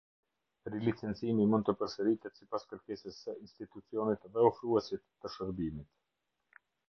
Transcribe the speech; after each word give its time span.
Rilicencimi 0.75 1.43
mund 1.51 1.67
të 1.67 1.75
përsëritet 1.81 2.39
sipas 2.39 2.65
kërkesës 2.71 3.19
së 3.27 3.35
institucionit 3.49 4.25
dhe 4.37 4.47
ofruesit 4.51 5.05
të 5.05 5.33
shërbimit. 5.35 6.61